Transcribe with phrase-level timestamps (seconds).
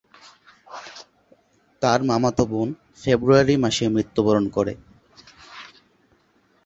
[1.81, 2.69] তার মামাতো বোন
[3.01, 4.73] ফেব্রুয়ারি মাসে মৃত্যুবরণ করে।